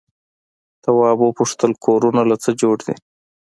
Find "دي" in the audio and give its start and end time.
2.85-2.95